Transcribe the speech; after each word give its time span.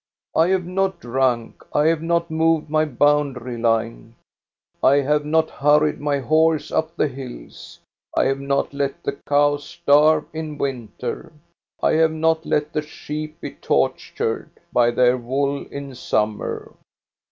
I 0.35 0.47
have 0.47 0.65
not 0.65 0.99
drunk, 0.99 1.63
I 1.73 1.85
have 1.85 2.01
not 2.01 2.31
moved 2.31 2.71
my 2.71 2.85
boundary 2.85 3.59
line. 3.59 4.15
I 4.81 4.95
liave 4.97 5.23
not 5.25 5.51
hurried 5.51 5.99
my 6.01 6.17
horse 6.17 6.71
up 6.71 6.95
the 6.95 7.07
hills. 7.07 7.79
I 8.17 8.25
have 8.25 8.39
not 8.39 8.73
let 8.73 9.03
the 9.03 9.19
cows 9.29 9.63
starve 9.63 10.25
in 10.33 10.57
winter. 10.57 11.31
I 11.83 11.93
have 11.97 12.13
not 12.13 12.47
let 12.47 12.73
the 12.73 12.81
sheep 12.81 13.39
be 13.41 13.51
tortured 13.51 14.49
by 14.73 14.89
their 14.89 15.17
wool 15.19 15.67
in 15.67 15.93
summer." 15.93 16.73